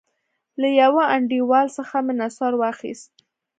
[0.61, 3.11] له يوه انډيوال څخه مې نسوار واخيست.